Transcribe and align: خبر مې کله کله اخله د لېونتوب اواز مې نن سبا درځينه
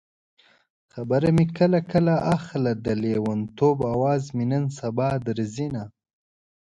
خبر 0.93 1.21
مې 1.35 1.45
کله 1.57 1.79
کله 1.91 2.15
اخله 2.35 2.71
د 2.85 2.87
لېونتوب 3.01 3.77
اواز 3.93 4.23
مې 4.35 4.45
نن 4.51 4.63
سبا 4.79 5.09
درځينه 5.27 5.83